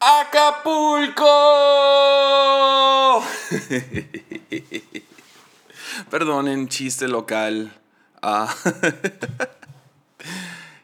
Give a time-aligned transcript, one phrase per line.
[0.00, 1.24] Acapulco.
[6.10, 7.72] Perdonen, chiste local.
[8.22, 8.48] Ah,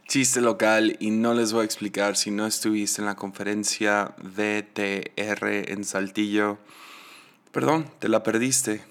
[0.09, 5.71] chiste local y no les voy a explicar si no estuviste en la conferencia DTR
[5.71, 6.59] en Saltillo.
[7.53, 8.83] Perdón, te la perdiste.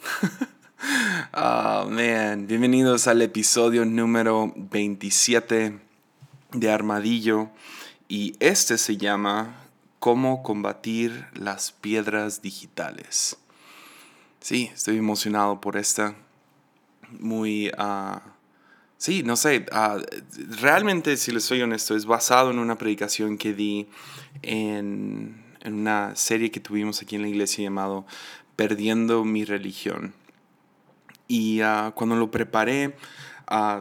[1.34, 1.90] oh.
[1.90, 5.80] Bienvenidos al episodio número 27
[6.54, 7.50] de Armadillo.
[8.08, 9.63] Y este se llama
[10.04, 13.38] cómo combatir las piedras digitales.
[14.42, 16.14] Sí, estoy emocionado por esta.
[17.22, 17.70] Muy...
[17.70, 18.20] Uh,
[18.98, 20.02] sí, no sé, uh,
[20.60, 23.88] realmente, si les soy honesto, es basado en una predicación que di
[24.42, 28.06] en, en una serie que tuvimos aquí en la iglesia llamado
[28.58, 30.14] Perdiendo mi religión.
[31.30, 32.98] Y uh, cuando lo preparé,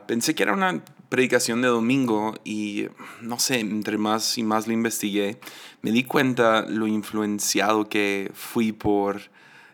[0.06, 2.86] pensé que era una predicación de domingo y
[3.20, 5.38] no sé, entre más y más lo investigué,
[5.82, 9.20] me di cuenta lo influenciado que fui por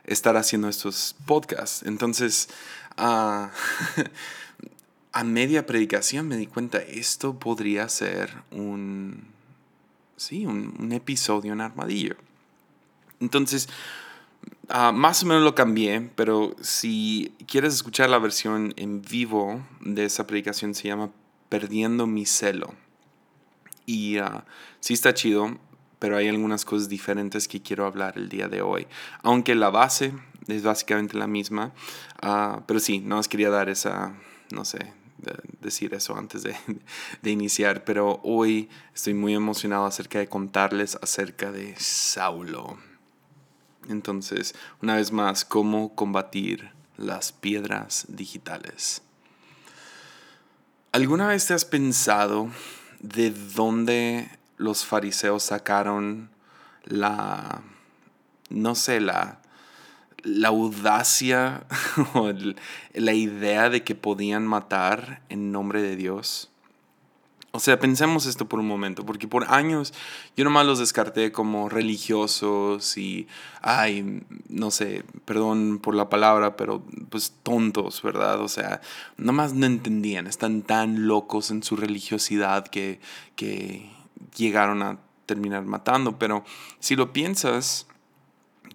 [0.03, 1.85] estar haciendo estos podcasts.
[1.87, 2.49] Entonces,
[2.97, 3.53] a
[5.25, 9.23] media predicación me di cuenta, esto podría ser un,
[10.17, 12.17] sí, un, episodio en armadillo.
[13.21, 13.69] Entonces,
[14.69, 20.27] más o menos lo cambié, pero si quieres escuchar la versión en vivo de esa
[20.27, 21.13] predicación se llama
[21.49, 22.75] Perdiendo mi celo.
[23.87, 24.43] Y uh,
[24.81, 25.59] sí está chido,
[25.99, 28.87] pero hay algunas cosas diferentes que quiero hablar el día de hoy.
[29.23, 30.13] Aunque la base
[30.47, 31.73] es básicamente la misma,
[32.23, 34.15] uh, pero sí, no os quería dar esa,
[34.51, 34.93] no sé,
[35.61, 36.55] decir eso antes de,
[37.23, 42.79] de, iniciar, pero hoy estoy muy emocionado acerca de contarles acerca de Saulo.
[43.89, 49.03] Entonces, una vez más, ¿cómo combatir las piedras digitales?
[50.91, 52.49] ¿Alguna vez te has pensado
[53.01, 56.31] de dónde los fariseos sacaron
[56.85, 57.61] la,
[58.49, 59.39] no sé, la,
[60.23, 61.65] la audacia
[62.15, 62.33] o
[62.95, 66.51] la idea de que podían matar en nombre de Dios?
[67.51, 69.95] O sea, pensemos esto por un momento, porque por años
[70.37, 73.27] yo nomás los descarté como religiosos y,
[73.63, 78.43] ay, no sé, perdón por la palabra, pero pues tontos, ¿verdad?
[78.43, 78.83] O sea,
[79.17, 83.01] nomás no entendían, están tan locos en su religiosidad que,
[83.35, 83.91] que
[84.37, 86.19] llegaron a terminar matando.
[86.19, 86.45] Pero
[86.81, 87.87] si lo piensas,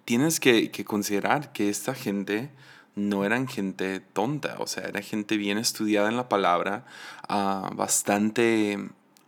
[0.04, 2.50] tienes que, que considerar que esta gente
[2.96, 6.84] no eran gente tonta, o sea, era gente bien estudiada en la palabra,
[7.28, 8.78] ah, bastante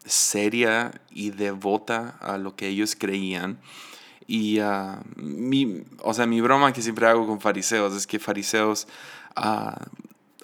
[0.04, 3.58] seria y devota a lo que ellos creían.
[4.28, 8.88] Y uh, mi, o sea, mi broma que siempre hago con fariseos es que fariseos
[9.36, 9.84] uh,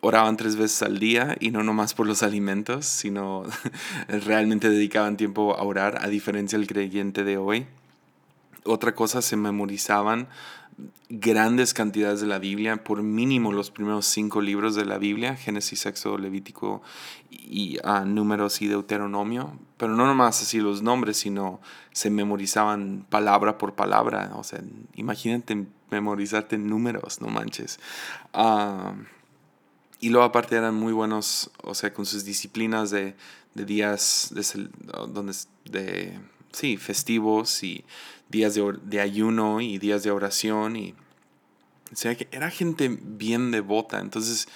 [0.00, 3.44] oraban tres veces al día y no nomás por los alimentos, sino
[4.08, 7.66] realmente dedicaban tiempo a orar, a diferencia del creyente de hoy.
[8.64, 10.28] Otra cosa, se memorizaban
[11.08, 15.86] grandes cantidades de la Biblia, por mínimo los primeros cinco libros de la Biblia, Génesis,
[15.86, 16.82] Éxodo, Levítico
[17.30, 21.60] y uh, Números y Deuteronomio, pero no nomás así los nombres, sino
[21.92, 24.60] se memorizaban palabra por palabra, o sea,
[24.94, 27.78] imagínate memorizarte números, no manches.
[28.32, 29.02] Uh,
[30.00, 33.14] y luego aparte eran muy buenos, o sea, con sus disciplinas de,
[33.54, 34.68] de días de,
[35.08, 35.32] donde,
[35.64, 36.18] de,
[36.52, 37.84] sí, festivos y
[38.32, 40.74] días de, ayuno y días de oración.
[40.74, 40.94] Y,
[41.92, 44.00] o sea, que era gente bien devota.
[44.00, 44.48] Entonces,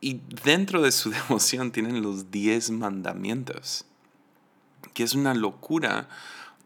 [0.00, 3.84] y dentro de su devoción tienen los diez mandamientos,
[4.94, 6.08] que es una locura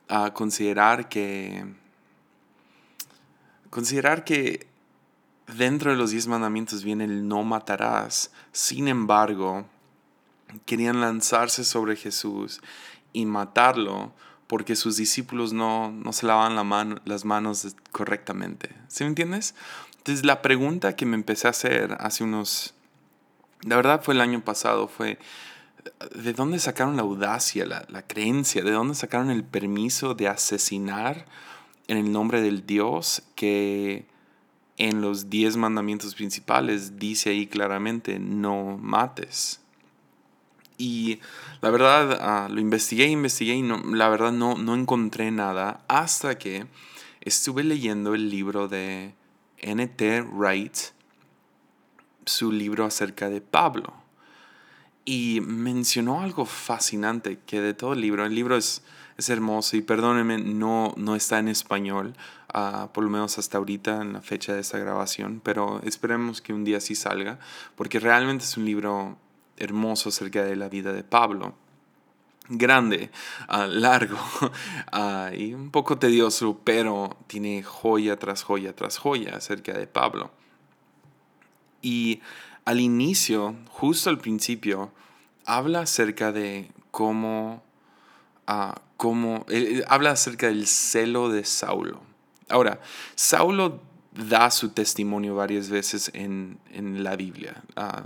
[0.08, 1.64] a considerar que,
[3.70, 4.68] considerar que
[5.56, 8.30] dentro de los diez mandamientos viene el no matarás.
[8.52, 9.66] Sin embargo,
[10.66, 12.60] querían lanzarse sobre Jesús
[13.12, 14.12] y matarlo
[14.46, 18.70] porque sus discípulos no, no se lavaban la mano, las manos correctamente.
[18.88, 19.54] ¿Sí me entiendes?
[19.98, 22.74] Entonces la pregunta que me empecé a hacer hace unos,
[23.62, 25.18] la verdad fue el año pasado, fue,
[26.14, 28.62] ¿de dónde sacaron la audacia, la, la creencia?
[28.62, 31.26] ¿De dónde sacaron el permiso de asesinar
[31.88, 34.06] en el nombre del Dios que
[34.78, 39.60] en los diez mandamientos principales dice ahí claramente, no mates?
[40.78, 41.20] Y
[41.62, 46.38] la verdad, ah, lo investigué, investigué y no, la verdad no, no encontré nada hasta
[46.38, 46.66] que
[47.20, 49.14] estuve leyendo el libro de
[49.58, 50.22] N.T.
[50.22, 50.76] Wright,
[52.24, 53.94] su libro acerca de Pablo.
[55.04, 58.82] Y mencionó algo fascinante que de todo el libro, el libro es,
[59.16, 62.14] es hermoso y perdónenme, no, no está en español,
[62.52, 66.52] uh, por lo menos hasta ahorita en la fecha de esta grabación, pero esperemos que
[66.52, 67.38] un día sí salga,
[67.76, 69.16] porque realmente es un libro
[69.56, 71.54] hermoso acerca de la vida de Pablo.
[72.48, 73.10] grande,
[73.48, 74.18] ah, largo
[74.92, 80.30] ah, y un poco tedioso, pero tiene joya tras joya tras joya acerca de Pablo.
[81.82, 82.20] Y
[82.64, 84.92] al inicio, justo al principio,
[85.44, 87.62] habla acerca de cómo,
[88.48, 89.46] uh, cómo
[89.86, 92.02] habla acerca del celo de Saulo.
[92.48, 92.80] Ahora,
[93.14, 93.80] Saulo
[94.16, 96.58] da su testimonio varias veces en,
[97.02, 97.62] la Biblia.
[97.76, 98.04] Ah,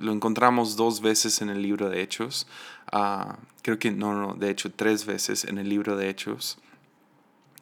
[0.00, 2.46] lo encontramos dos veces en el libro de Hechos.
[2.90, 6.58] Ah, creo que no, no, de hecho tres veces en el libro de Hechos.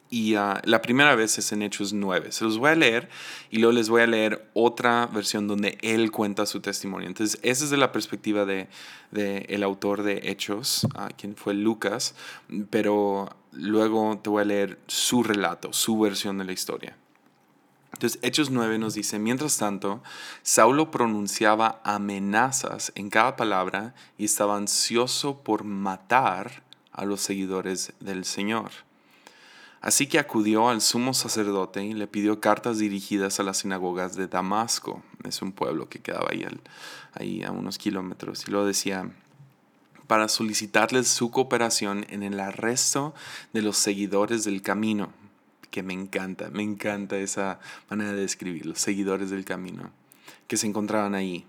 [0.09, 2.33] Y ah, la primera vez es en Hechos 9.
[2.33, 3.07] Se los voy a leer
[3.49, 7.07] y luego les voy a leer otra versión donde él cuenta su testimonio.
[7.07, 8.67] Entonces, esa es de la perspectiva de,
[9.13, 10.85] el autor de Hechos,
[11.17, 12.13] quien fue Lucas,
[12.69, 16.97] pero luego te voy a leer su relato, su versión de la historia.
[17.93, 20.01] Entonces, Hechos 9 nos dice, mientras tanto,
[20.43, 28.25] Saulo pronunciaba amenazas en cada palabra y estaba ansioso por matar a los seguidores del
[28.25, 28.71] Señor.
[29.81, 34.27] Así que acudió al sumo sacerdote y le pidió cartas dirigidas a las sinagogas de
[34.27, 35.01] Damasco.
[35.23, 36.45] Es un pueblo que quedaba ahí,
[37.13, 38.47] ahí a unos kilómetros.
[38.47, 39.09] Y lo decía,
[40.05, 43.15] para solicitarles su cooperación en el arresto
[43.53, 45.11] de los seguidores del camino
[45.71, 47.59] que me encanta, me encanta esa
[47.89, 49.89] manera de describir, los seguidores del camino,
[50.47, 51.45] que se encontraban ahí.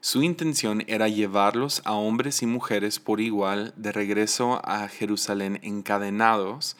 [0.00, 6.76] Su intención era llevarlos a hombres y mujeres por igual de regreso a Jerusalén encadenados,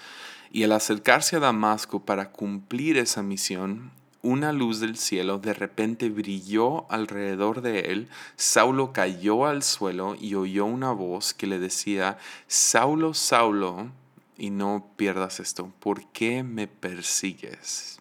[0.51, 3.91] y al acercarse a Damasco para cumplir esa misión,
[4.25, 10.35] una luz del cielo de repente brilló alrededor de él, Saulo cayó al suelo y
[10.35, 13.91] oyó una voz que le decía, Saulo, Saulo,
[14.37, 15.73] y no pierdas esto.
[15.81, 18.01] ¿Por qué me persigues?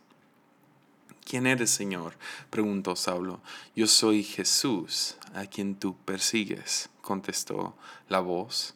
[1.26, 2.18] ¿Quién eres, Señor?
[2.50, 3.42] preguntó Saulo.
[3.76, 7.76] Yo soy Jesús, a quien tú persigues, contestó
[8.10, 8.76] la voz.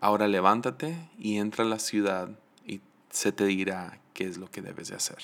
[0.00, 2.30] Ahora levántate y entra a la ciudad
[2.66, 2.80] y
[3.10, 5.18] se te dirá qué es lo que debes de hacer.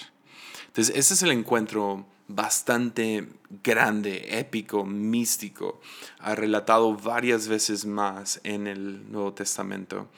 [0.69, 3.29] Entonces, ese es el encuentro bastante
[3.62, 5.81] grande, épico, místico,
[6.19, 10.09] ha relatado varias veces más en el Nuevo Testamento.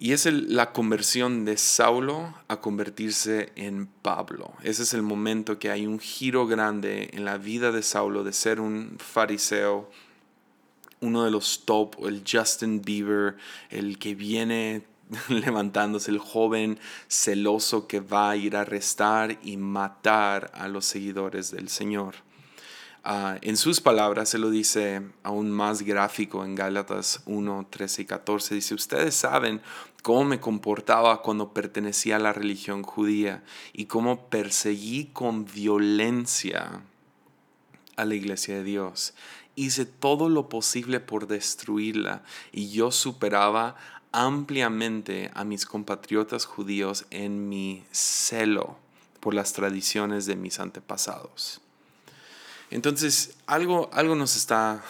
[0.00, 4.52] Y es la conversión de Saulo a convertirse en Pablo.
[4.62, 8.32] Ese es el momento que hay un giro grande en la vida de Saulo de
[8.32, 9.90] ser un fariseo,
[11.00, 13.36] uno de los top, el Justin Bieber,
[13.70, 14.84] el que viene
[15.28, 16.78] levantándose, el joven
[17.08, 22.14] celoso que va a ir a arrestar y matar a los seguidores del Señor.
[23.04, 28.04] Ah, en sus palabras, se lo dice aún más gráfico en Gálatas 1, 13 y
[28.04, 28.54] 14.
[28.54, 29.62] Dice, ustedes saben
[30.02, 33.42] cómo me comportaba cuando pertenecía a la religión judía
[33.72, 36.82] y cómo perseguí con violencia
[37.96, 39.14] a la iglesia de Dios.
[39.54, 42.22] Hice todo lo posible por destruirla
[42.52, 43.76] y yo superaba
[44.12, 48.78] ampliamente a mis compatriotas judíos en mi celo
[49.20, 51.60] por las tradiciones de mis antepasados.
[52.70, 54.82] Entonces, algo, algo nos está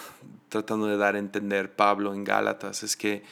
[0.48, 3.24] tratando de dar a entender Pablo en Gálatas, es que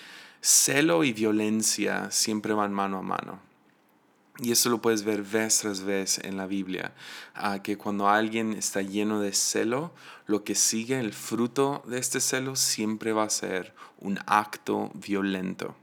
[0.46, 3.40] celo y violencia siempre van mano a mano.
[4.38, 6.93] Y eso lo puedes ver vez tras vez en la Biblia,
[7.64, 9.93] que cuando alguien está lleno de celo,
[10.26, 15.75] lo que sigue, el fruto de este celo, siempre va a ser un acto violento.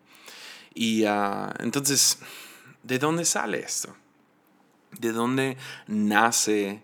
[0.74, 2.19] Y ah, entonces,
[2.83, 3.94] ¿de dónde sale esto?
[4.97, 5.57] ¿De dónde
[5.88, 6.83] nace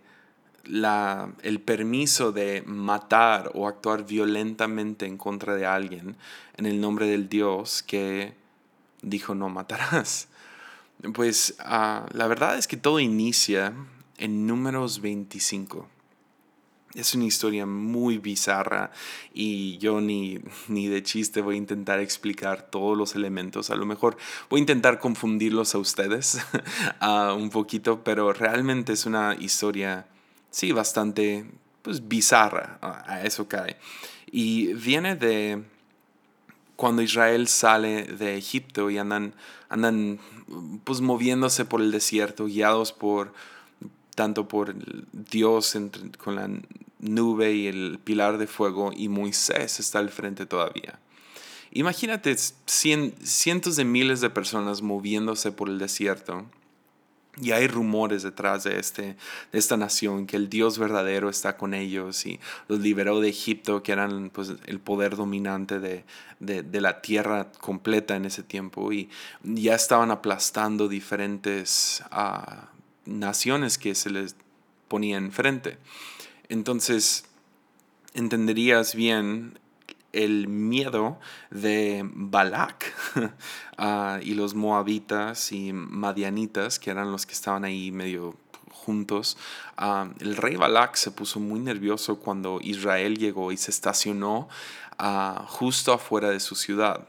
[0.70, 6.16] la, el permiso de matar o actuar violentamente en contra de alguien
[6.58, 8.34] en el nombre del Dios que
[9.02, 10.28] dijo no matarás.
[11.14, 13.74] Pues ah, la verdad es que todo inicia
[14.18, 15.88] en números 25.
[16.94, 18.92] Es una historia muy bizarra
[19.34, 23.70] y yo ni, ni de chiste voy a intentar explicar todos los elementos.
[23.70, 24.18] A lo mejor
[24.50, 26.42] voy a intentar confundirlos a ustedes
[27.02, 30.08] uh, un poquito, pero realmente es una historia
[30.50, 31.46] sí, bastante
[31.82, 33.78] pues, bizarra, a eso cae.
[34.32, 35.64] Y viene de
[36.80, 39.34] cuando Israel sale de Egipto y andan,
[39.68, 40.18] andan
[40.86, 43.34] pues moviéndose por el desierto, guiados por
[44.16, 44.74] tanto por
[45.12, 45.78] Dios
[46.18, 46.50] con la
[47.00, 51.00] nube y el pilar de fuego, y Moisés está al frente todavía.
[51.72, 56.46] Imagínate cientos de miles de personas moviéndose por el desierto
[57.42, 59.16] y hay rumores detrás de, este,
[59.52, 63.84] de esta nación que el Dios verdadero está con ellos y los liberó de Egipto,
[63.84, 66.04] que eran pues, el poder dominante de,
[66.40, 68.92] la tierra completa en ese tiempo.
[68.92, 69.10] Y
[69.44, 72.70] ya estaban aplastando diferentes ah,
[73.06, 74.36] naciones que se les
[74.88, 75.78] ponían enfrente.
[76.50, 77.26] Entonces,
[78.14, 79.60] entenderías bien
[80.14, 81.20] el miedo
[81.52, 82.94] de Balak
[83.78, 88.36] ah, y los moabitas y madianitas, que eran los que estaban ahí medio
[88.72, 89.38] juntos.
[89.78, 94.50] Ah, el rey Balak se puso muy nervioso cuando Israel llegó y se estacionó
[94.98, 97.08] ah, justo afuera de su ciudad.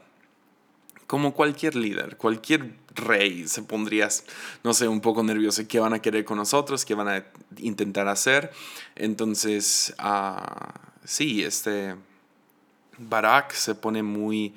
[1.07, 4.07] Como cualquier líder, cualquier rey se pondría,
[4.63, 5.63] no sé, un poco nervioso.
[5.67, 6.85] ¿Qué van a querer con nosotros?
[6.85, 7.25] ¿Qué van a
[7.57, 8.51] intentar hacer?
[8.95, 9.93] Entonces,
[11.03, 11.95] sí, este
[13.09, 14.53] Barak se pone muy,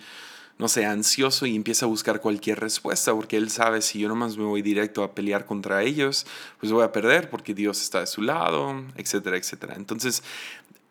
[0.58, 4.36] no sé, ansioso y empieza a buscar cualquier respuesta porque él sabe si yo nomás
[4.36, 6.26] me voy directo a pelear contra ellos,
[6.60, 9.74] pues voy a perder porque Dios está de su lado, etcétera, etcétera.
[9.76, 10.22] Entonces,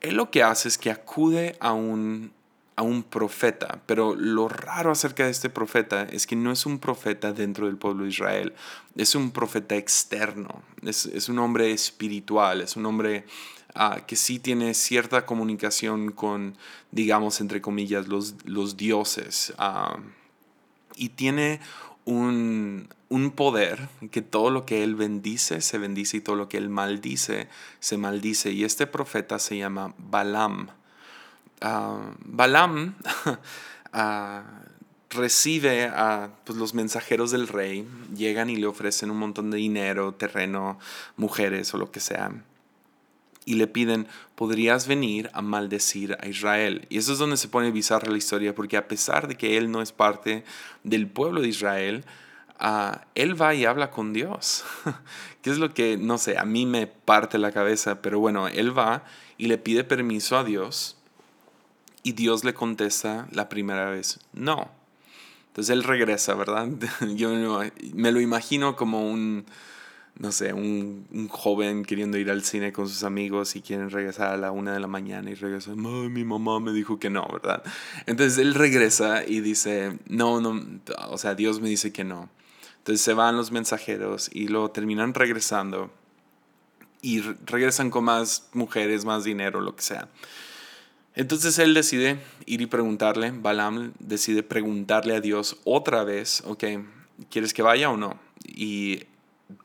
[0.02, 2.34] él lo que hace es que acude a un,
[2.76, 6.80] a un profeta, pero lo raro acerca de este profeta es que no es un
[6.80, 8.54] profeta dentro del pueblo de Israel,
[8.96, 13.26] es un profeta externo, es, es un hombre espiritual, es un hombre
[13.76, 16.56] Ah, que sí tiene cierta comunicación con,
[16.92, 19.54] digamos, entre comillas, los, los dioses.
[19.58, 19.98] Ah,
[20.96, 21.60] y tiene
[22.06, 26.58] un, un, poder que todo lo que él bendice, se bendice y todo lo que
[26.58, 27.48] él maldice,
[27.80, 28.52] se maldice.
[28.52, 30.70] Y este profeta se llama Balaam.
[31.64, 32.96] Uh, Balaam
[35.10, 40.14] recibe a pues, los mensajeros del rey, llegan y le ofrecen un montón de dinero,
[40.14, 40.78] terreno,
[41.18, 42.32] mujeres o lo que sea
[43.46, 46.86] y le piden, podrías venir a maldecir a Israel.
[46.90, 49.72] Y eso es donde se pone bizarra la historia, porque a pesar de que él
[49.72, 50.44] no es parte
[50.84, 52.06] del pueblo de Israel,
[52.62, 54.64] uh, él va y habla con Dios.
[55.42, 58.78] que es lo que, no sé, a mí me parte la cabeza, pero bueno, él
[58.78, 59.04] va
[59.38, 60.98] y le pide permiso a Dios
[62.04, 64.70] y Dios le contesta la primera vez, no.
[65.48, 66.68] Entonces él regresa, ¿verdad?
[67.16, 67.30] Yo
[67.94, 69.46] me lo imagino como un
[70.20, 74.34] no sé, un, un, joven queriendo ir al cine con sus amigos y quieren regresar
[74.34, 77.64] a la una de la mañana y regresa, mi mamá me dijo que no, ¿verdad?
[78.06, 80.64] Entonces él regresa y dice, no, no,
[81.10, 82.30] o sea, Dios me dice que no.
[82.78, 85.92] Entonces se van los mensajeros y lo terminan regresando
[87.02, 90.10] y regresan con más mujeres, más dinero, lo que sea.
[91.16, 96.64] Entonces él decide ir y preguntarle, Balaam decide preguntarle a Dios otra vez, ok,
[97.30, 98.20] ¿quieres que vaya o no?
[98.46, 99.04] Y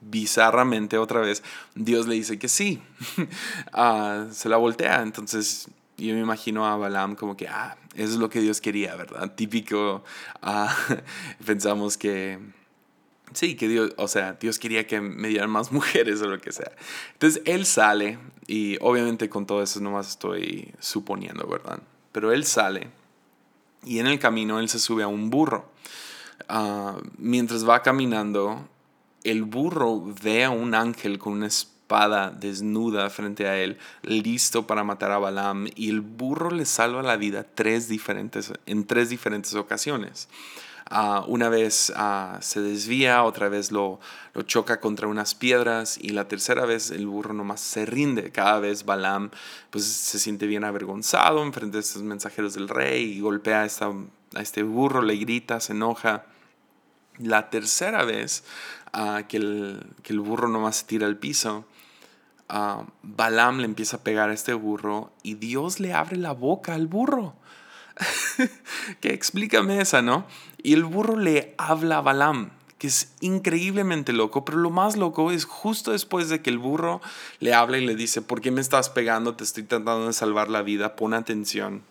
[0.00, 1.42] bizarramente otra vez,
[1.75, 2.83] Dios le dice que sí.
[3.73, 5.02] Ah, se la voltea.
[5.02, 5.68] Entonces
[5.99, 9.35] yo me imagino a Balaam como que, ah, eso es lo que Dios quería, ¿verdad?
[9.37, 10.04] Típico,
[10.42, 10.75] ah,
[11.45, 12.38] pensamos que,
[13.33, 16.52] sí, que Dios, o sea, Dios quería que me dieran más mujeres o lo que
[16.52, 16.73] sea.
[17.14, 21.80] Entonces él sale y obviamente con todo eso nomás estoy suponiendo, ¿verdad?
[22.12, 22.88] Pero él sale
[23.85, 25.71] y en el camino él se sube a un burro.
[26.49, 28.68] Ah, mientras va caminando,
[29.25, 34.84] el burro ve a un ángel con una espada desnuda frente a él, listo para
[34.84, 39.54] matar a Balaam, y el burro le salva la vida tres diferentes, en tres diferentes
[39.54, 40.28] ocasiones.
[40.90, 44.00] Ah, una vez ah, se desvía, otra vez lo,
[44.32, 48.32] lo, choca contra unas piedras y la tercera vez el burro nomás se rinde.
[48.32, 49.30] Cada vez Balaam
[49.70, 53.92] pues, se siente bien avergonzado en frente a estos mensajeros del rey y golpea esta,
[54.34, 56.25] a este burro, le grita, se enoja.
[57.18, 58.44] La tercera vez
[59.28, 61.64] que, el, que, el, burro nomás se tira al piso,
[62.50, 66.75] uh, Balaam le empieza a pegar a este burro y Dios le abre la boca
[66.75, 67.35] al burro.
[69.00, 70.26] que explícame esa, ¿no?
[70.62, 75.33] Y el burro le habla a Balaam, que es increíblemente loco, pero lo más loco
[75.33, 77.00] es justo después de que el burro
[77.40, 79.35] le habla y le dice, ¿por qué me estás pegando?
[79.35, 81.83] Te estoy tratando de salvar la vida, pon atención.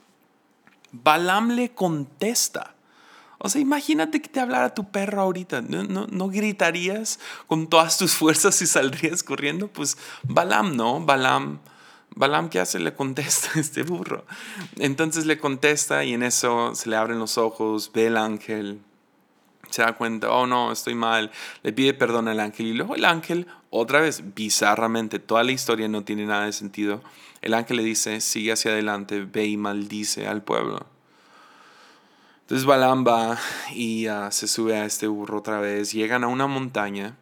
[0.91, 2.76] Balaam le contesta
[3.39, 5.61] o sea, imagínate que te hablara tu perro ahorita.
[5.61, 9.67] ¿No, no, gritarías con todas tus fuerzas y saldrías corriendo?
[9.67, 10.99] Pues Balam, ¿no?
[11.05, 11.59] Balam,
[12.15, 12.79] Balam, ¿qué hace?
[12.79, 14.25] Le contesta a este burro.
[14.77, 18.81] Entonces le contesta y en eso se le abren los ojos, ve el ángel,
[19.69, 23.05] se da cuenta, oh no, estoy mal, le pide perdón al ángel y luego el
[23.05, 27.03] ángel, otra vez, bizarramente, toda la historia no tiene nada de sentido,
[27.41, 30.96] el ángel le dice, sigue hacia adelante, ve y maldice al pueblo.
[32.47, 33.37] Entonces Balaam va
[33.73, 35.91] y ah, se sube a este burro otra vez.
[35.91, 37.17] Llegan a una montaña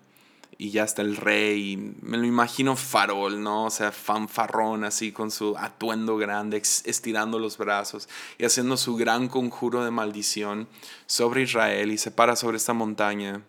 [0.60, 1.96] y ya está el rey.
[2.04, 3.66] me lo imagino farol, ¿no?
[3.66, 9.28] O sea, fanfarrón así con su atuendo grande, estirando los brazos y haciendo su gran
[9.28, 10.68] conjuro de maldición
[11.08, 13.42] sobre Israel y se para sobre esta montaña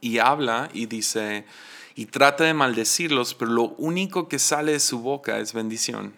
[0.00, 1.44] y habla y dice
[1.94, 6.14] y trata de maldecirlos, pero lo único que sale de su boca es bendición.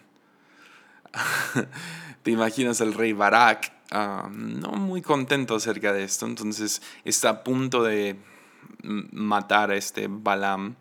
[2.23, 7.43] Te imaginas el rey Barak Ah, no muy contento acerca de esto, entonces está a
[7.43, 8.17] punto de
[8.81, 10.75] matar a este Balaam.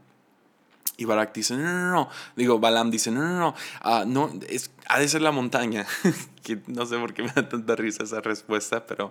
[0.97, 4.71] Y Barak dice, no, no, no, digo, Balaam dice, no, no, no, ah, no es,
[4.89, 5.87] ha de ser la montaña,
[6.43, 9.11] que no sé por qué me da tanta risa esa respuesta, pero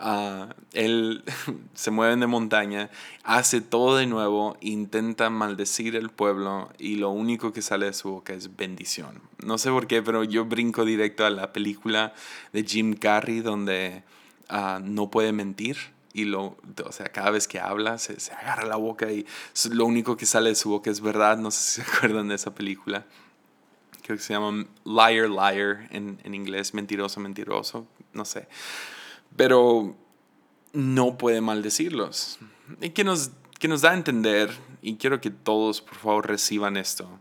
[0.00, 1.22] uh, él
[1.74, 2.88] se mueve de montaña,
[3.24, 8.10] hace todo de nuevo, intenta maldecir el pueblo y lo único que sale de su
[8.10, 9.20] boca es bendición.
[9.44, 12.14] No sé por qué, pero yo brinco directo a la película
[12.54, 14.02] de Jim Carrey donde
[14.50, 15.76] uh, no puede mentir
[16.12, 19.26] y lo, o sea, cada vez que habla se, se, agarra la boca y
[19.70, 21.38] lo único que sale de su boca es verdad.
[21.38, 23.06] No sé si se acuerdan de esa película.
[24.02, 28.48] Creo que se llama Liar, Liar en, en inglés, mentiroso, mentiroso, no sé.
[29.36, 29.94] Pero
[30.72, 32.38] no puede maldecirlos.
[32.80, 34.50] Y que nos, que nos da a entender,
[34.80, 37.20] y quiero que todos por favor reciban esto,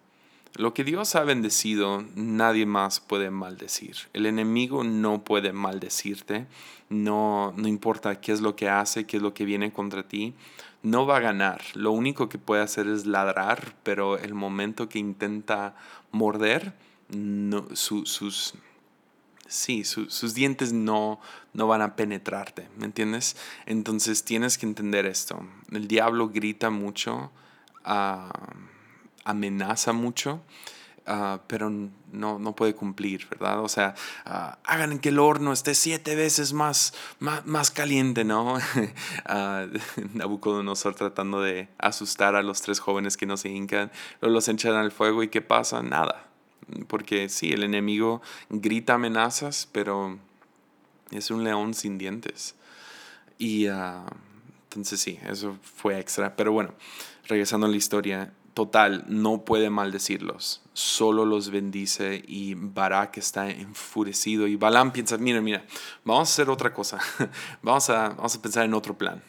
[0.56, 3.96] lo que Dios ha bendecido, nadie más puede maldecir.
[4.14, 6.48] El enemigo no puede maldecirte,
[6.90, 10.34] no, no importa qué es lo que hace, qué es lo que viene contra ti,
[10.84, 11.62] no va a ganar.
[11.74, 15.76] Lo único que puede hacer es ladrar, pero el momento que intenta
[16.12, 16.74] morder,
[17.10, 18.54] no, sus,
[19.48, 21.20] sí, sus dientes no,
[21.54, 23.38] no van a penetrarte, ¿me entiendes?
[23.66, 25.46] Entonces tienes que entender esto.
[25.72, 27.32] El diablo grita mucho.
[27.84, 28.32] a
[29.28, 30.42] amenaza mucho,
[31.06, 33.62] ah, pero no, no, puede cumplir, ¿verdad?
[33.62, 33.94] O sea,
[34.26, 38.56] uh, hagan que el horno esté siete veces más, más, más caliente, ¿no?
[38.56, 38.60] uh,
[40.14, 43.92] Nabucodonosor tratando de asustar a los tres jóvenes que no se hincan,
[44.22, 45.84] los echan al fuego y ¿qué pasa?
[45.84, 46.28] Nada.
[46.88, 50.20] Porque sí, el enemigo grita amenazas, pero
[51.12, 52.56] es un león sin dientes.
[53.38, 56.36] Y entonces sí, eso fue extra.
[56.36, 56.74] Pero bueno,
[57.28, 64.48] regresando a la historia, total, no puede maldecirlos, solo los bendice y Barak está enfurecido
[64.48, 65.64] y Balaam piensa, mira, mira,
[66.04, 66.98] vamos a hacer otra cosa,
[67.62, 69.22] vamos a, vamos a pensar en otro plan.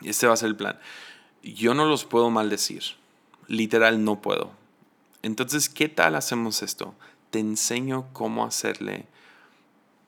[0.00, 0.78] Este va a ser el plan.
[1.42, 2.84] Yo no los puedo maldecir,
[3.48, 4.52] literal no puedo.
[5.22, 6.94] Entonces, ¿qué tal hacemos esto?
[7.30, 9.06] Te enseño cómo hacerle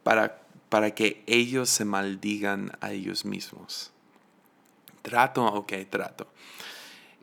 [0.05, 3.91] para, para que ellos se maldigan a ellos mismos.
[5.03, 6.29] Trato, ok, trato.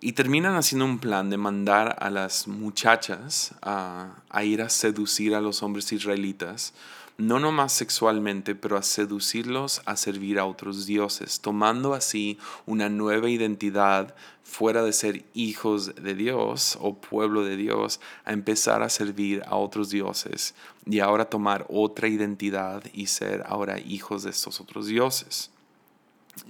[0.06, 5.42] Y terminan haciendo un plan de mandar a las muchachas a, ir a seducir a
[5.42, 6.76] los hombres israelitas,
[7.18, 12.38] no nomás sexualmente, pero a seducirlos a servir a otros dioses, tomando así
[12.68, 14.14] una nueva identidad
[14.44, 19.56] fuera de ser hijos de Dios o pueblo de Dios, a empezar a servir a
[19.56, 20.54] otros dioses
[20.86, 25.50] y ahora tomar otra identidad y ser ahora hijos de estos otros dioses.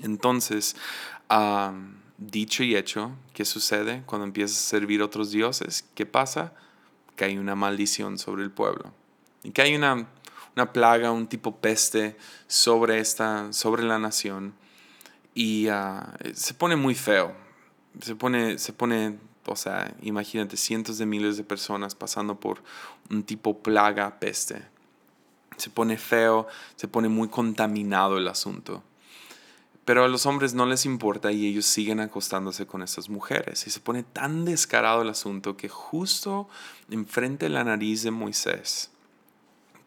[0.03, 0.75] Entonces,
[2.17, 5.85] dicho y hecho, ¿qué sucede cuando empiezas a servir a otros dioses?
[5.95, 6.53] ¿Qué pasa?
[7.15, 8.93] Que hay una maldición sobre el pueblo.
[9.43, 10.07] Y que hay una,
[10.55, 14.53] una plaga, un tipo peste sobre, esta, sobre la nación.
[15.33, 17.33] Y ah, se pone muy feo.
[18.01, 22.63] Se pone, se pone, o sea, imagínate, cientos de miles de personas pasando por
[23.09, 24.63] un tipo plaga, peste.
[25.57, 28.83] Se pone feo, se pone muy contaminado el asunto.
[29.85, 33.67] Pero a los hombres no les importa y ellos siguen acostándose con estas mujeres.
[33.67, 36.49] Y se pone tan descarado el asunto que justo
[36.89, 38.89] enfrente de la nariz de Moisés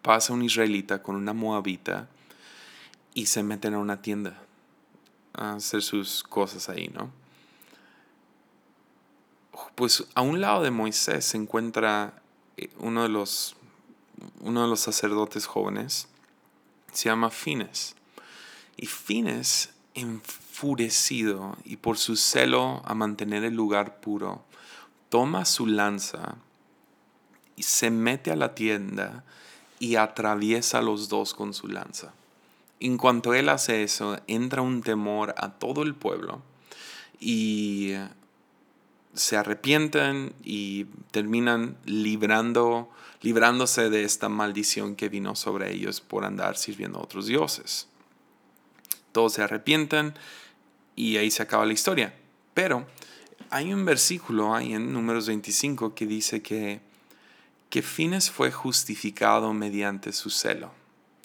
[0.00, 2.08] pasa un israelita con una moabita
[3.12, 4.40] y se meten a una tienda
[5.34, 7.10] a hacer sus cosas ahí, ¿no?
[9.74, 12.22] Pues a un lado de Moisés se encuentra
[12.56, 13.56] eh, uno de los,
[14.40, 16.08] uno de los sacerdotes jóvenes,
[16.92, 17.96] se llama Fines.
[18.76, 24.42] Y Fines enfurecido y por su celo a mantener el lugar puro,
[25.08, 26.36] toma su lanza
[27.56, 29.24] y se mete a la tienda
[29.78, 32.12] y atraviesa a los dos con su lanza.
[32.80, 36.42] En cuanto él hace eso, entra un temor a todo el pueblo
[37.20, 37.94] y
[39.14, 42.88] se arrepienten y terminan librando,
[43.20, 47.88] librándose de esta maldición que vino sobre ellos por andar sirviendo a otros dioses
[49.12, 50.14] todos se arrepientan
[50.96, 52.14] y ahí se acaba la historia.
[52.54, 52.86] Pero
[53.50, 56.80] hay un versículo ahí en números 25 que dice que,
[57.70, 60.72] que Fines fue justificado mediante su celo.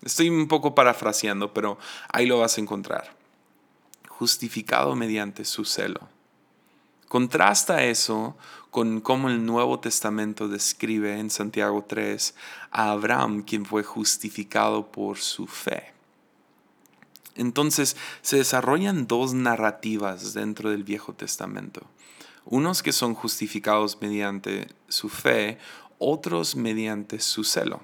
[0.03, 1.77] Estoy un poco parafraseando, pero
[2.11, 3.15] ahí lo vas a encontrar.
[4.07, 6.09] Justificado mediante su celo.
[7.07, 8.35] Contrasta eso
[8.69, 12.33] con cómo el Nuevo Testamento describe en Santiago 3
[12.71, 15.92] a Abraham, quien fue justificado por su fe.
[17.35, 21.81] Entonces se desarrollan dos narrativas dentro del Viejo Testamento.
[22.45, 25.57] Unos que son justificados mediante su fe,
[25.97, 27.81] otros mediante su celo.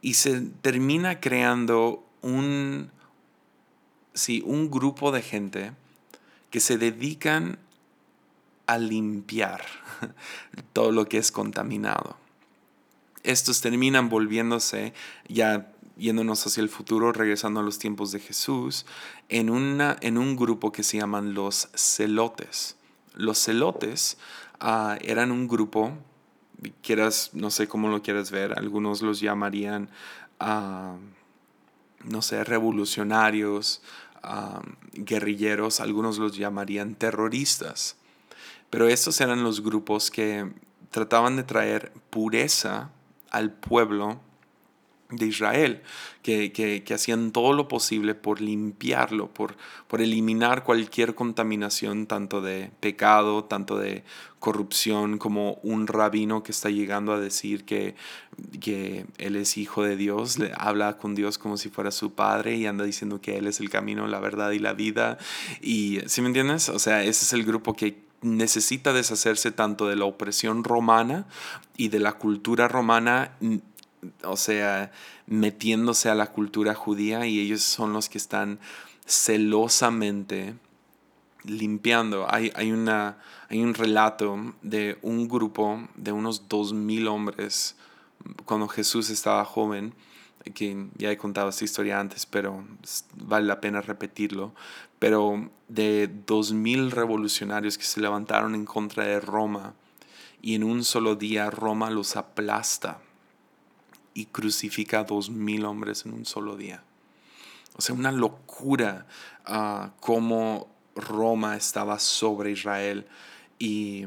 [0.00, 2.90] Y se termina creando un,
[4.14, 5.72] sí, un grupo de gente
[6.50, 7.58] que se dedican
[8.66, 9.64] a limpiar
[10.72, 12.16] todo lo que es contaminado.
[13.22, 14.92] Estos terminan volviéndose,
[15.28, 15.71] ya
[16.02, 18.86] yéndonos hacia el futuro, regresando a los tiempos de Jesús,
[19.28, 22.76] en, una, en un grupo que se llaman los celotes.
[23.14, 24.18] Los celotes
[24.58, 25.92] ah, eran un grupo,
[26.82, 29.90] quieras, no sé cómo lo quieras ver, algunos los llamarían,
[30.40, 30.96] ah,
[32.02, 33.80] no sé, revolucionarios,
[34.24, 34.60] ah,
[34.94, 37.96] guerrilleros, algunos los llamarían terroristas.
[38.70, 40.50] Pero estos eran los grupos que
[40.90, 42.90] trataban de traer pureza
[43.30, 44.20] al pueblo
[45.12, 45.82] de Israel,
[46.22, 49.56] que, hacían todo lo posible por limpiarlo, por,
[49.88, 54.04] por eliminar cualquier contaminación, tanto de pecado, tanto de
[54.38, 57.94] corrupción, como un rabino que está llegando a decir que,
[58.60, 62.56] que él es hijo de Dios, le habla con Dios como si fuera su padre
[62.56, 65.18] y anda diciendo que él es el camino, la verdad y la vida.
[65.60, 66.68] Y, ¿sí me entiendes?
[66.70, 71.26] O sea, ese es el grupo que necesita deshacerse tanto de la opresión romana
[71.76, 73.32] y de la cultura romana
[74.24, 74.90] o sea,
[75.26, 78.58] metiéndose a la cultura judía y ellos son los que están
[79.06, 80.54] celosamente
[81.44, 82.26] limpiando.
[82.32, 87.76] Hay, hay, una, hay un relato de un grupo de unos dos mil hombres
[88.44, 89.94] cuando Jesús estaba joven,
[90.54, 92.64] que ya he contado esta historia antes, pero
[93.14, 94.52] vale la pena repetirlo,
[94.98, 99.74] pero de dos mil revolucionarios que se levantaron en contra de Roma
[100.40, 103.00] y en un solo día Roma los aplasta
[104.14, 106.82] y crucifica a dos mil hombres en un solo día.
[107.76, 109.06] O sea, una locura
[109.48, 113.06] uh, cómo Roma estaba sobre Israel.
[113.58, 114.04] Y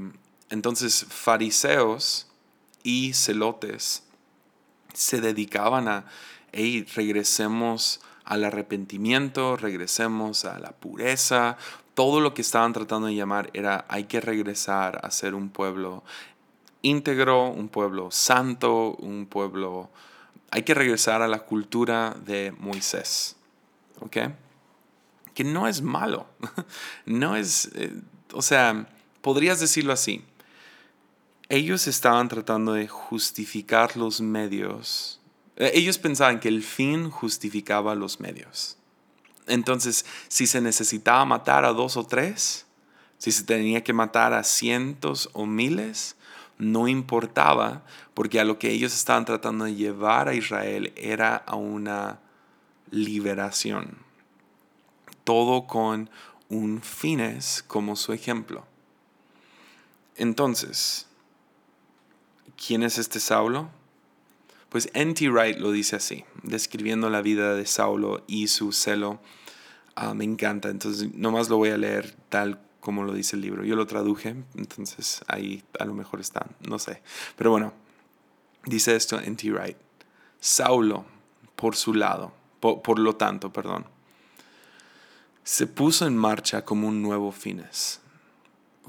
[0.49, 2.27] entonces fariseos
[2.83, 4.03] y celotes
[4.93, 6.05] se dedicaban a,
[6.51, 11.57] hey, regresemos al arrepentimiento, regresemos a la pureza.
[11.93, 16.03] Todo lo que estaban tratando de llamar era, hay que regresar a ser un pueblo
[16.85, 19.89] íntegro, un pueblo santo, un pueblo...
[20.51, 23.35] Hay que regresar a la cultura de Moisés,
[23.99, 24.17] ¿ok?
[25.33, 26.27] Que no es malo,
[27.05, 27.93] no es, eh,
[28.31, 28.87] o sea,
[29.21, 30.23] podrías decirlo así.
[31.49, 35.19] Ellos estaban tratando de justificar los medios.
[35.57, 38.77] Eh, ellos pensaban que el fin justificaba los medios.
[39.47, 42.65] Entonces, si se necesitaba matar a dos o tres,
[43.17, 46.15] si se tenía que matar a cientos o miles,
[46.57, 51.55] no importaba porque a lo que ellos estaban tratando de llevar a Israel era a
[51.55, 52.19] una
[52.91, 53.97] liberación.
[55.23, 56.09] Todo con
[56.49, 58.65] un fines como su ejemplo.
[60.15, 61.07] Entonces,
[62.55, 63.69] ¿quién es este Saulo?
[64.69, 65.29] Pues N.T.
[65.29, 69.19] Wright lo dice así, describiendo la vida de Saulo y su celo.
[69.95, 73.63] Ah, me encanta, entonces nomás lo voy a leer tal como lo dice el libro.
[73.63, 77.01] Yo lo traduje, entonces ahí a lo mejor está, no sé.
[77.35, 77.73] Pero bueno,
[78.67, 79.51] dice esto en T.
[79.51, 79.75] Wright.
[80.39, 81.03] Saulo,
[81.55, 83.87] por su lado, por, lo tanto, perdón,
[85.43, 88.01] se puso en marcha como un nuevo fines.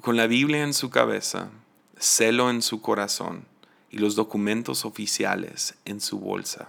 [0.02, 1.48] Con la Biblia en su cabeza,
[1.98, 3.46] celo en su corazón
[3.90, 6.68] y los documentos oficiales en su bolsa.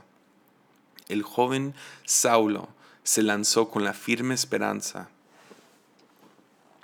[1.09, 2.69] El joven Saulo
[3.03, 5.09] se lanzó con la firme esperanza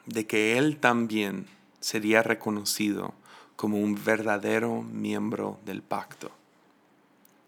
[0.05, 1.47] de que él también
[1.79, 3.13] sería reconocido
[3.55, 6.31] como un verdadero miembro del pacto.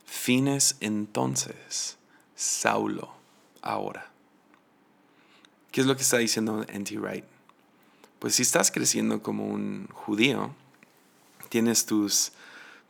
[0.05, 1.97] Fines entonces,
[2.35, 3.13] Saulo
[3.61, 4.11] ahora.
[5.71, 6.97] ¿Qué es lo que está diciendo N.T.
[6.99, 7.25] Wright?
[8.19, 10.55] Pues si estás creciendo como un judío,
[11.49, 12.31] tienes tus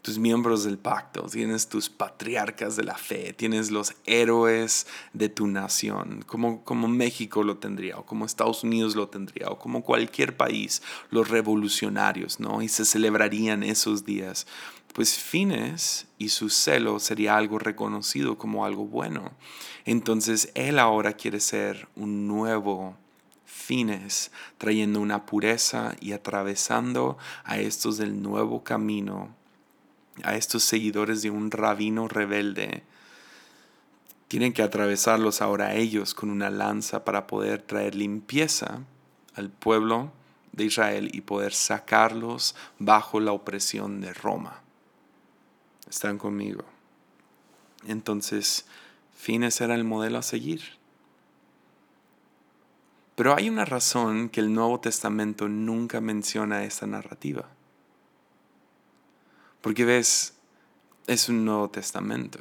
[0.05, 5.47] tus miembros del pacto, tienes tus patriarcas de la fe, tienes los héroes de tu
[5.47, 10.37] nación, como, como México lo tendría, o como Estados Unidos lo tendría, o como cualquier
[10.37, 12.61] país, los revolucionarios, ¿no?
[12.61, 14.45] Y se celebrarían esos días.
[14.93, 19.31] Pues Fines y su celo sería algo reconocido como algo bueno.
[19.85, 22.95] Entonces él ahora quiere ser un nuevo
[23.43, 29.33] fines, trayendo una pureza y atravesando a estos del nuevo camino
[30.23, 32.83] a estos seguidores de un rabino rebelde.
[34.27, 38.81] Tienen que atravesarlos ahora ellos con una lanza para poder traer limpieza
[39.35, 40.11] al pueblo
[40.51, 44.61] de Israel y poder sacarlos bajo la opresión de Roma.
[45.89, 46.63] ¿Están conmigo?
[47.87, 48.65] Entonces,
[49.15, 50.61] Fines era el modelo a seguir.
[53.15, 57.47] Pero hay una razón que el Nuevo Testamento nunca menciona esta narrativa.
[59.65, 60.35] Porque ves,
[61.07, 62.37] es un Nuevo Testamento.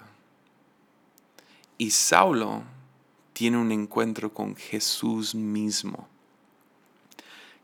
[1.78, 2.64] Y Saulo
[3.32, 6.06] tiene un encuentro con Jesús mismo.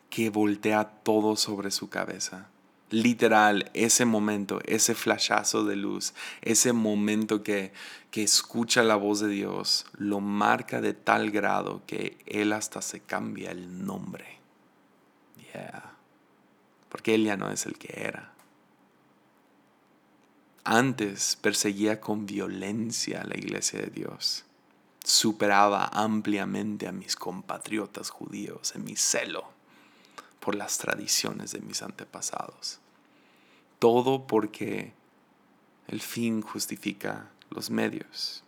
[0.08, 2.48] que voltea todo sobre su cabeza.
[2.88, 7.74] Literal, ese momento, ese flashazo de luz, ese momento que,
[8.10, 13.00] que escucha la voz de Dios, lo marca de tal grado que él hasta se
[13.00, 14.38] cambia el nombre.
[15.52, 15.92] Yeah.
[16.88, 18.32] Porque él ya no es el que era.
[20.64, 24.44] Antes perseguía con violencia a la iglesia de Dios.
[25.02, 29.48] Superaba ampliamente a mis compatriotas judíos en mi celo
[30.38, 32.78] por las tradiciones de mis antepasados.
[33.78, 34.92] Todo porque
[35.88, 38.44] el fin justifica los medios.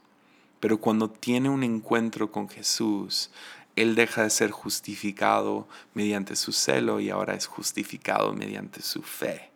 [0.61, 3.31] Pero cuando tiene un encuentro con Jesús,
[3.75, 9.52] Él deja de ser justificado mediante su celo y ahora es justificado mediante su fe.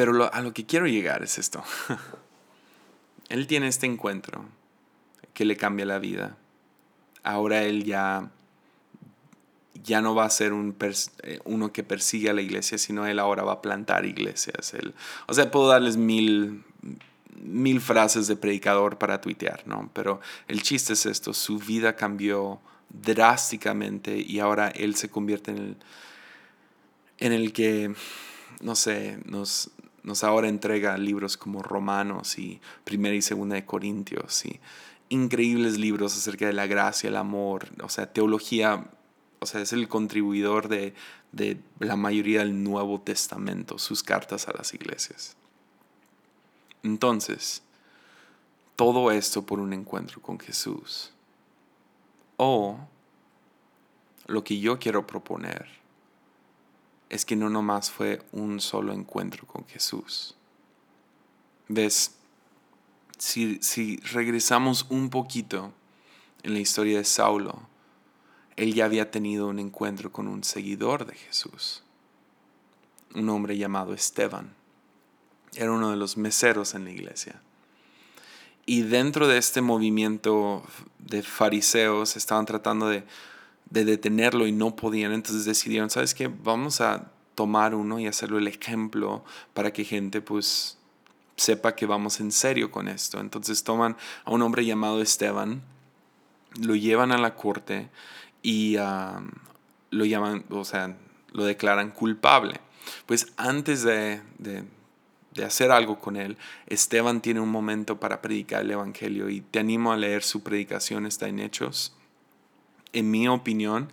[0.00, 1.62] Pero a lo que quiero llegar es esto.
[3.28, 4.46] él tiene este encuentro
[5.34, 6.38] que le cambia la vida.
[7.22, 8.30] Ahora él ya,
[9.84, 13.18] ya no va a ser un eh, uno que persigue a la iglesia, sino él
[13.18, 14.72] ahora va a plantar iglesias.
[14.72, 14.94] Él,
[15.26, 16.64] o sea, puedo darles mil,
[17.42, 19.90] mil frases de predicador para tuitear, ¿no?
[19.92, 22.58] Pero el chiste es esto, su vida cambió
[22.88, 25.76] drásticamente y ahora él se convierte en el,
[27.18, 27.94] en el que,
[28.62, 29.70] no sé, nos,
[30.02, 34.60] nos ahora entrega libros como Romanos y Primera y Segunda de Corintios y
[35.08, 38.90] increíbles libros acerca de la gracia, el amor, o sea, teología,
[39.40, 40.94] o sea, es el contribuidor de,
[41.32, 45.36] de la mayoría del Nuevo Testamento, sus cartas a las iglesias.
[46.82, 47.62] Entonces,
[48.76, 51.12] todo esto por un encuentro con Jesús.
[52.36, 52.78] O
[54.26, 55.79] lo que yo quiero proponer
[57.10, 60.36] es que no nomás fue un solo encuentro con Jesús.
[61.68, 62.14] ¿Ves?
[63.18, 65.72] Si, si regresamos un poquito
[66.42, 67.60] en la historia de Saulo,
[68.56, 71.82] él ya había tenido un encuentro con un seguidor de Jesús,
[73.14, 74.54] un hombre llamado Esteban.
[75.54, 77.42] Era uno de los meseros en la iglesia.
[78.66, 80.62] Y dentro de este movimiento
[80.98, 83.04] de fariseos estaban tratando de
[83.70, 86.28] de detenerlo y no podían, entonces decidieron, ¿sabes qué?
[86.28, 90.76] Vamos a tomar uno y hacerlo el ejemplo para que gente pues
[91.36, 93.20] sepa que vamos en serio con esto.
[93.20, 95.62] Entonces toman a un hombre llamado Esteban,
[96.60, 97.88] lo llevan a la corte
[98.42, 100.96] y lo llaman, o sea,
[101.32, 102.60] lo declaran culpable.
[103.06, 104.64] Pues antes de, de,
[105.34, 109.60] de, hacer algo con él, Esteban tiene un momento para predicar el Evangelio y te
[109.60, 111.94] animo a leer su predicación, está en Hechos
[112.92, 113.90] en mi opinión,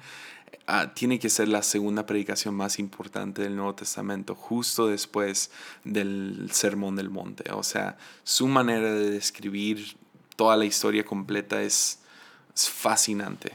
[0.68, 5.52] ah, tiene que ser la segunda predicación más importante del Nuevo Testamento, justo después
[5.84, 7.52] del Sermón del Monte.
[7.52, 9.98] O sea, su manera de describir
[10.36, 12.00] toda la historia completa es,
[12.56, 13.54] es fascinante.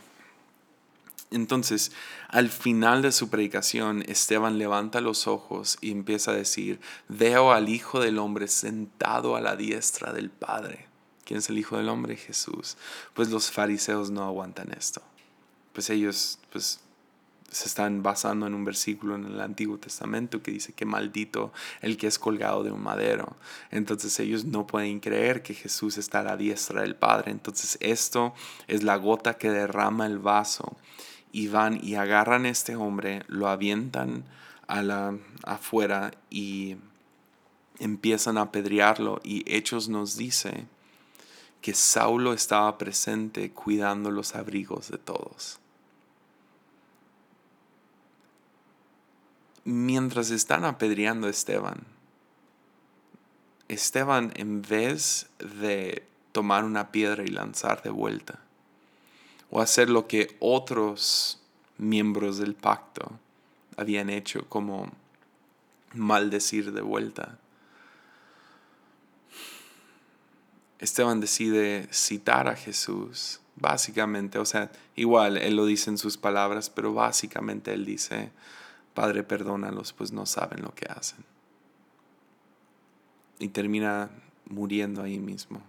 [1.30, 1.92] Entonces,
[2.28, 6.78] al final de su predicación, Esteban levanta los ojos y empieza a decir,
[7.08, 10.88] veo al Hijo del Hombre sentado a la diestra del Padre.
[11.24, 12.16] ¿Quién es el Hijo del Hombre?
[12.16, 12.76] Jesús.
[13.14, 15.02] Pues los fariseos no aguantan esto
[15.72, 16.80] pues ellos pues
[17.52, 21.98] se están basando en un versículo en el Antiguo Testamento que dice que maldito el
[21.98, 23.36] que es colgado de un madero.
[23.70, 27.30] Entonces ellos no pueden creer que Jesús está a la diestra del Padre.
[27.30, 28.32] Entonces esto
[28.68, 30.76] es la gota que derrama el vaso.
[31.34, 34.24] Y van y agarran a este hombre, lo avientan
[34.66, 36.76] a la, afuera y
[37.78, 39.20] empiezan a apedrearlo.
[39.24, 40.66] Y Hechos nos dice
[41.62, 45.61] que Saulo estaba presente cuidando los abrigos de todos.
[49.64, 51.84] Mientras están apedreando a Esteban,
[53.68, 55.28] Esteban en vez
[55.60, 58.40] de tomar una piedra y lanzar de vuelta,
[59.50, 61.40] o hacer lo que otros
[61.78, 63.18] miembros del pacto
[63.76, 64.90] habían hecho, como
[65.94, 67.38] maldecir de vuelta,
[70.78, 76.70] Esteban decide citar a Jesús, básicamente, o sea, igual él lo dice en sus palabras,
[76.70, 78.32] pero básicamente él dice,
[78.94, 81.24] Padre, perdónalos, pues no saben lo que hacen.
[83.38, 84.10] Y termina
[84.46, 85.62] muriendo ahí mismo.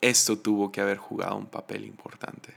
[0.00, 2.54] Esto tuvo que haber jugado un papel importante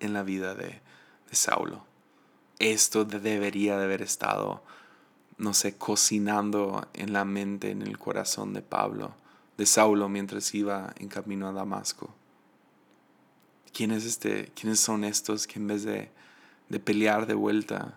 [0.00, 0.80] en la vida de,
[1.28, 1.84] de Saulo.
[2.58, 4.62] Esto debería de haber estado,
[5.38, 9.14] no sé, cocinando en la mente, en el corazón de Pablo,
[9.56, 12.14] de Saulo mientras iba en camino a Damasco.
[13.72, 16.10] ¿Quién es este, ¿Quiénes son estos que en vez de
[16.74, 17.94] de pelear de vuelta,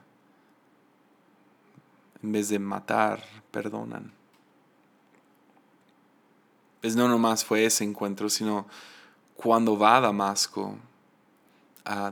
[2.22, 4.14] en vez de matar, perdonan.
[6.82, 8.68] Pues no nomás fue ese encuentro, sino
[9.36, 10.78] cuando va a Damasco,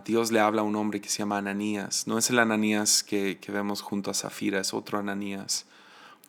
[0.05, 2.07] Dios le habla a un hombre que se llama Ananías.
[2.07, 5.67] No es el Ananías que, que vemos junto a Zafira, es otro Ananías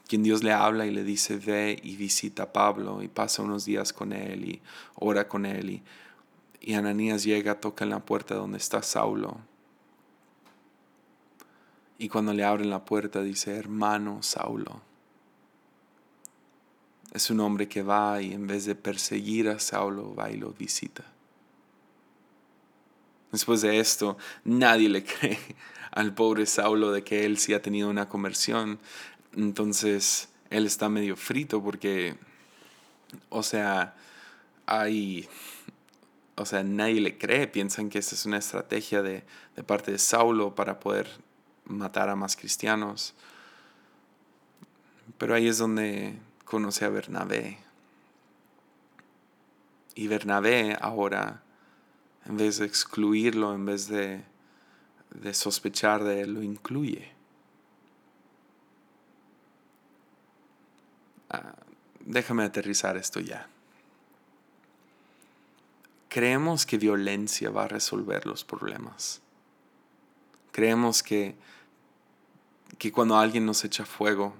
[0.07, 3.64] quien Dios le habla y le dice, ve y visita a Pablo y pasa unos
[3.64, 4.62] días con él y
[4.94, 5.70] ora con él.
[5.70, 5.83] Y,
[6.61, 9.38] y Ananías llega, toca en la puerta donde está Saulo.
[11.99, 14.83] Y cuando le abren la puerta dice, hermano Saulo.
[17.13, 20.51] Es un hombre que va y en vez de perseguir a Saulo, va y lo
[20.51, 21.05] visita.
[23.33, 25.39] Después de esto, nadie le cree
[25.93, 28.79] al pobre Saulo de que él sí ha tenido una conversión.
[29.35, 32.17] Entonces, él está medio frito porque,
[33.31, 33.95] o sea,
[34.67, 35.27] hay,
[36.37, 39.25] o sea, nadie le cree, piensan que esta es una estrategia de,
[39.57, 41.09] de parte de Saulo para poder
[41.67, 43.15] matar a más cristianos.
[45.19, 47.59] Pero ahí es donde conoce a Bernabé.
[49.95, 51.43] Y Bernabé ahora,
[52.27, 54.23] en vez de excluirlo, en vez de,
[55.11, 57.13] de sospechar de él, lo incluye.
[61.31, 61.55] Ah,
[62.01, 63.49] déjame aterrizar esto ya.
[66.09, 69.21] Creemos que violencia va a resolver los problemas.
[70.53, 71.35] Creemos que,
[72.79, 74.35] que cuando alguien nos echa fuego,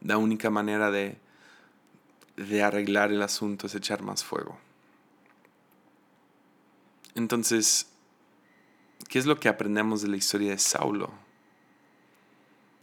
[0.00, 1.18] la única manera de,
[2.36, 4.58] de arreglar el asunto es echar más fuego.
[7.14, 7.88] Entonces,
[9.08, 11.12] ¿qué es lo que aprendemos de la historia de Saulo?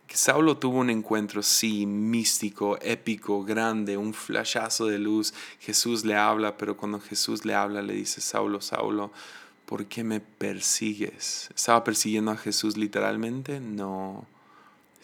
[0.08, 5.34] que Saulo tuvo un encuentro, sí, místico, épico, grande, un flashazo de luz.
[5.60, 9.12] Jesús le habla, pero cuando Jesús le habla le dice, Saulo, Saulo,
[9.66, 11.50] ¿por qué me persigues?
[11.56, 13.60] ¿Estaba persiguiendo a Jesús literalmente?
[13.60, 14.28] No,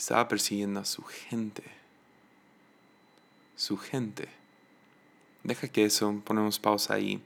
[0.02, 1.62] estaba persiguiendo a su gente.
[3.56, 4.30] Su gente.
[5.44, 7.22] Deja que eso, ponemos pausa ahí.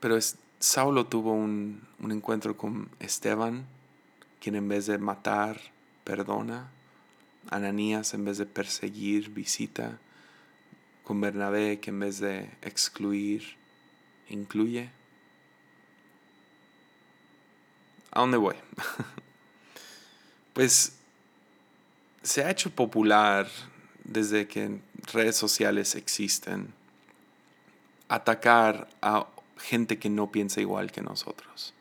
[0.00, 3.64] Pero es, Saulo tuvo un, un encuentro con Esteban
[4.40, 5.60] quien en vez de matar,
[6.02, 6.68] perdona.
[7.48, 10.00] Ananías en vez de perseguir, visita.
[11.04, 13.56] Con Bernabé que en vez de excluir,
[14.28, 14.90] incluye.
[18.10, 18.56] ¿A dónde voy?
[20.52, 20.94] pues
[22.22, 23.48] se ha hecho popular
[24.04, 24.78] desde que
[25.12, 26.72] redes sociales existen
[28.08, 31.72] atacar a gente que no piensa igual que nosotros.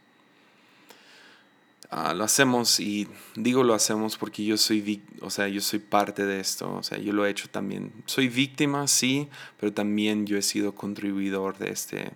[1.90, 6.26] Ah, lo hacemos y digo lo hacemos porque yo soy, o sea, yo soy parte
[6.26, 7.92] de esto, o sea, yo lo he hecho también.
[8.06, 9.28] Soy víctima, sí,
[9.60, 12.12] pero también yo he sido contribuidor de, este,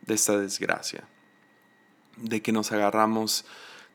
[0.00, 1.06] de esta desgracia,
[2.16, 3.44] de que nos agarramos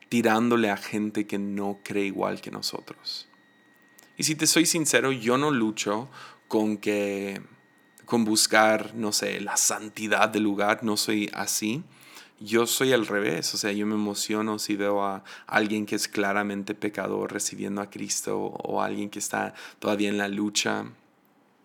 [0.08, 3.28] tirándole a gente que no cree igual que nosotros.
[4.16, 6.08] Y si te soy sincero, yo no lucho
[6.48, 7.42] con que
[8.04, 11.82] con buscar, no sé, la santidad del lugar, no soy así
[12.38, 16.06] yo soy al revés, o sea, yo me emociono si veo a alguien que es
[16.06, 20.84] claramente pecador recibiendo a Cristo o alguien que está todavía en la lucha.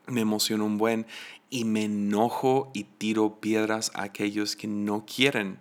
[0.08, 1.06] Me emociono un buen
[1.50, 5.60] y me enojo y tiro piedras a aquellos que no quieren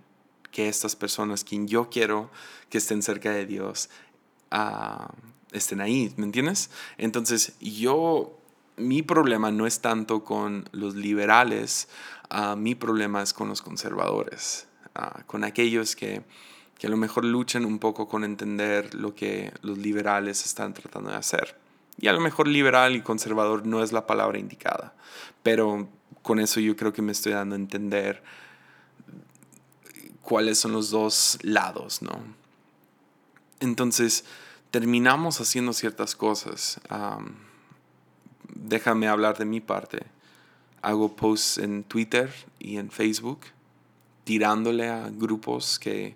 [0.51, 2.31] que estas personas, quien yo quiero
[2.69, 3.91] que estén cerca de Dios,
[4.51, 5.13] ah,
[5.53, 6.71] estén ahí, ¿me entiendes?
[6.99, 8.39] Entonces yo,
[8.77, 11.89] mi problema no es tanto con los liberales,
[12.31, 14.67] uh, mi problema es con los conservadores
[15.27, 16.23] con aquellos que,
[16.79, 21.11] que a lo mejor luchan un poco con entender lo que los liberales están tratando
[21.11, 21.57] de hacer.
[21.99, 24.95] Y a lo mejor liberal y conservador no es la palabra indicada,
[25.43, 25.89] pero
[26.23, 28.23] con eso yo creo que me estoy dando a entender
[30.31, 32.13] cuáles son los dos lados, ¿no?
[33.59, 34.25] Entonces,
[34.71, 36.81] terminamos haciendo ciertas cosas.
[38.55, 40.07] déjame hablar de mi parte.
[40.83, 43.41] Hago posts en Twitter y en Facebook
[44.23, 46.15] tirándole a grupos que,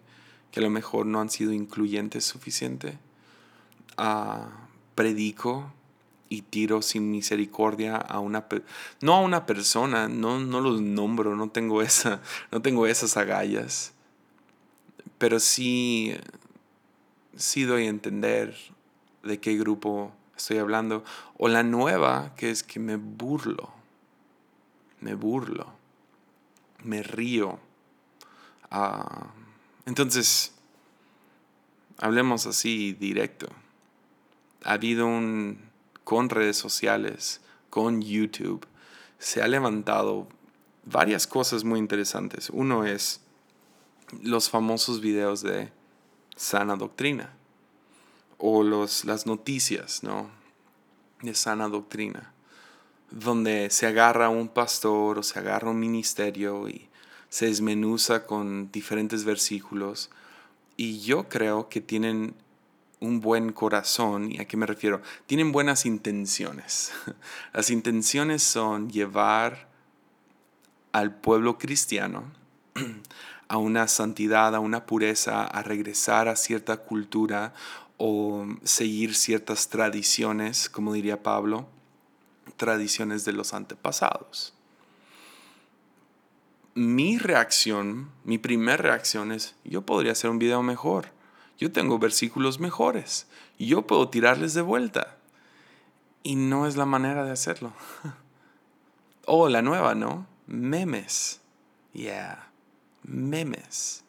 [0.54, 2.96] a lo mejor no han sido incluyentes suficiente.
[3.98, 4.46] Uh,
[4.94, 5.72] predico
[6.28, 8.46] y tiro sin misericordia a una
[9.00, 12.22] no a una persona, no, no los nombro, no tengo esa,
[12.52, 13.93] no tengo esas agallas.
[15.24, 16.14] Pero sí,
[17.66, 18.54] doy a entender
[19.22, 21.02] de qué grupo estoy hablando.
[21.38, 23.72] O la nueva, que es que me burlo.
[25.00, 25.72] Me burlo.
[26.82, 27.58] Me río
[28.70, 29.28] Ah,
[29.86, 30.52] entonces,
[31.96, 33.48] hablemos así directo.
[34.62, 35.58] Ha habido un,
[36.04, 38.66] con redes sociales, con YouTube,
[39.18, 40.28] se ha levantado
[40.84, 42.50] varias cosas muy interesantes.
[42.50, 43.23] Uno es
[44.22, 45.70] los famosos videos de
[46.36, 47.32] sana doctrina
[48.38, 50.28] o los, las noticias ¿no?
[51.22, 52.32] de sana doctrina,
[53.10, 56.88] donde se agarra un pastor o se agarra un ministerio y
[57.28, 60.10] se desmenuza con diferentes versículos
[60.76, 62.34] y yo creo que tienen
[63.00, 65.02] un buen corazón, ¿y a qué me refiero?
[65.26, 66.92] Tienen buenas intenciones.
[67.52, 69.68] Las intenciones son llevar
[70.92, 72.32] al pueblo cristiano
[73.48, 77.52] a una santidad, a una pureza, a regresar a cierta cultura
[77.96, 81.68] o seguir ciertas tradiciones, como diría Pablo,
[82.56, 84.54] tradiciones de los antepasados.
[86.74, 91.12] Mi reacción, mi primera reacción es, yo podría hacer un video mejor,
[91.58, 93.28] yo tengo versículos mejores,
[93.58, 95.16] yo puedo tirarles de vuelta.
[96.22, 97.72] Y no es la manera de hacerlo.
[99.26, 100.26] oh, la nueva, ¿no?
[100.46, 101.40] Memes.
[101.92, 102.50] Yeah,
[103.04, 104.04] memes.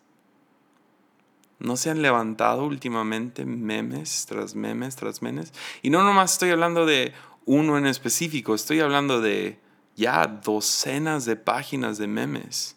[1.59, 5.53] ¿No se han levantado últimamente memes tras memes tras memes?
[5.81, 7.13] Y no nomás estoy hablando de
[7.45, 9.59] uno en específico, estoy hablando de
[9.95, 12.75] ya docenas de páginas de memes,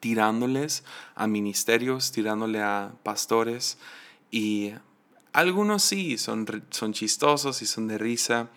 [0.00, 3.78] tirándoles a ministerios, tirándole a pastores
[4.30, 4.72] y
[5.32, 8.48] algunos sí son, son chistosos y son de risa.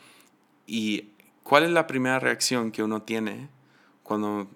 [0.66, 1.10] ¿Y
[1.44, 3.50] cuál es la primera reacción que uno tiene
[4.04, 4.50] cuando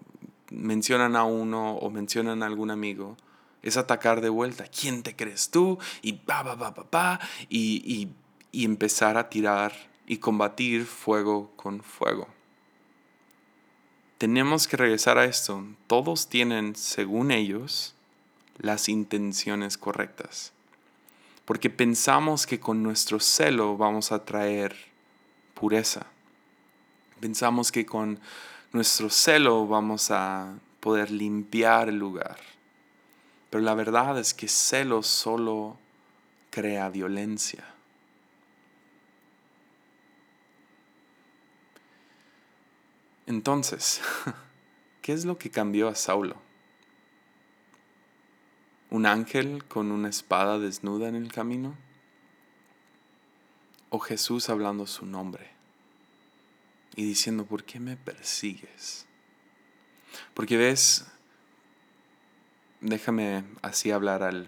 [0.50, 3.18] mencionan a uno o mencionan a algún amigo?
[3.62, 4.66] es atacar de vuelta.
[4.68, 5.80] ¿Quién te crees tú?
[6.04, 7.20] Y pa, pa, pa, pa, pa,
[7.50, 8.10] y,
[8.52, 9.74] y empezar a tirar
[10.08, 12.28] y combatir fuego con fuego.
[14.18, 15.66] Tenemos que regresar a esto.
[15.88, 17.96] Todos tienen, según ellos,
[18.58, 20.54] las intenciones correctas.
[21.44, 24.76] Porque pensamos que con nuestro celo vamos a traer
[25.54, 26.06] pureza.
[27.20, 28.20] Pensamos que con
[28.76, 32.36] nuestro celo vamos a poder limpiar el lugar.
[33.50, 35.78] Pero la verdad es que celo solo
[36.50, 37.64] crea violencia.
[43.26, 44.02] Entonces,
[45.02, 46.36] ¿qué es lo que cambió a Saulo?
[48.90, 51.78] ¿Un ángel con una espada desnuda en el camino?
[53.90, 55.55] ¿O Jesús hablando su nombre
[56.96, 59.06] y diciendo, ¿por qué me persigues?
[60.34, 61.06] Porque ves,
[62.82, 64.48] déjame así hablar al,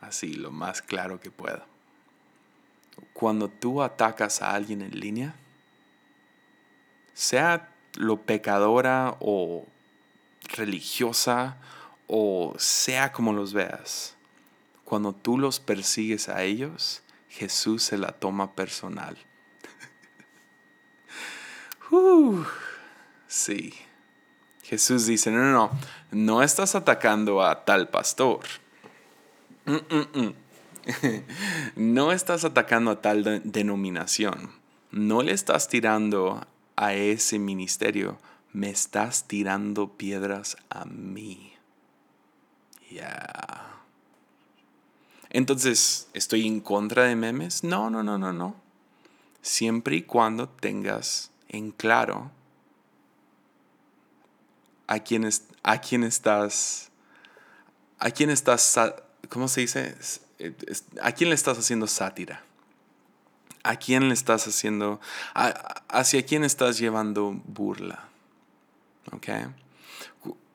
[0.00, 1.66] así lo más claro que pueda.
[3.12, 5.34] Cuando tú atacas a alguien en línea,
[7.14, 9.66] sea lo pecadora o
[10.56, 11.58] religiosa
[12.06, 14.16] o sea como los veas,
[14.84, 19.18] cuando tú los persigues a ellos, Jesús se la toma personal.
[23.26, 23.74] Sí.
[24.62, 25.70] Jesús dice, no, no, no,
[26.10, 28.40] no estás atacando a tal pastor.
[29.64, 30.34] Mm, mm, mm.
[31.76, 34.50] no estás atacando a tal denominación.
[34.90, 38.18] No le estás tirando a ese ministerio.
[38.52, 41.54] Me estás tirando piedras a mí.
[42.90, 43.82] Ya.
[45.30, 47.64] Entonces, ¿estoy en contra de memes?
[47.64, 48.54] No, no, no, no, no.
[49.42, 52.30] Siempre y cuando tengas en claro
[54.86, 55.28] a quién,
[55.62, 56.90] a quién estás,
[57.98, 58.78] a quién estás,
[59.28, 59.96] ¿cómo se dice?
[61.02, 62.42] ¿A quién le estás haciendo sátira?
[63.62, 65.00] ¿A quién le estás haciendo,
[65.34, 68.08] hacia quién estás llevando burla?
[69.12, 69.28] ¿Ok?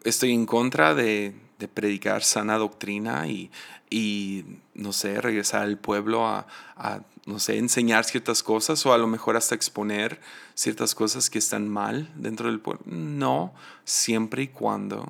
[0.04, 1.36] Estoy en contra de,
[1.74, 3.50] predicar sana doctrina y,
[3.94, 8.98] y, no sé, regresar al pueblo a, a no sé, enseñar ciertas cosas o a
[8.98, 10.20] lo mejor hasta exponer
[10.56, 12.84] ciertas cosas que están mal dentro del pueblo.
[12.88, 13.54] No,
[13.86, 15.08] siempre y cuando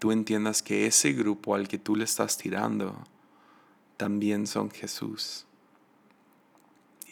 [0.00, 3.04] tú entiendas que ese grupo al que tú le estás tirando
[3.96, 5.46] también son Jesús.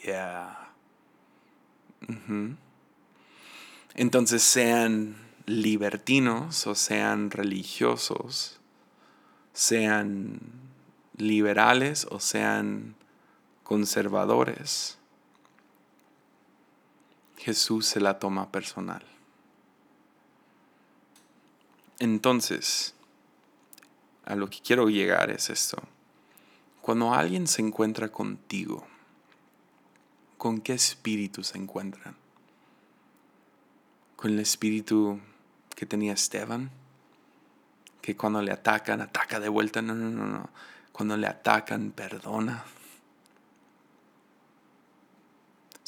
[0.02, 0.72] Yeah.
[3.94, 5.14] Entonces sean
[5.46, 8.58] libertinos o sean religiosos,
[9.52, 10.40] sean
[11.20, 12.94] liberales o sean
[13.62, 14.98] conservadores,
[17.36, 19.04] Jesús se la toma personal.
[21.98, 22.94] Entonces,
[24.24, 25.82] a lo que quiero llegar es esto.
[26.80, 28.86] Cuando alguien se encuentra contigo,
[30.38, 32.16] ¿con qué espíritu se encuentran?
[34.16, 35.20] ¿Con el espíritu
[35.76, 36.70] que tenía Esteban?
[38.00, 39.82] Que cuando le atacan, ataca de vuelta.
[39.82, 40.48] No, no, no, no.
[40.92, 42.64] Cuando le atacan, perdona.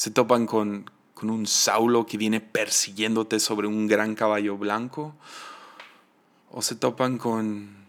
[0.02, 0.90] se topan con,
[1.22, 5.14] un Saulo que viene persiguiéndote sobre un gran caballo blanco,
[6.50, 7.86] o se topan con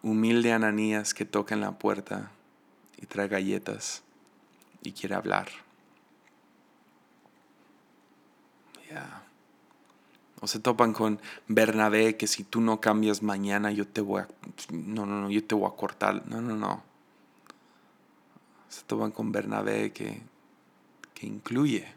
[0.00, 2.30] humilde Ananías que toca en la puerta
[2.96, 4.04] y trae galletas
[4.84, 5.48] y quiere hablar.
[10.40, 14.28] O se topan con Bernabé que si tú no cambias mañana yo te voy a...
[14.72, 16.26] No, no, no, yo te voy a cortar.
[16.26, 16.82] No, no, no.
[18.68, 20.22] Se topan con Bernabé que,
[21.12, 21.92] que incluye,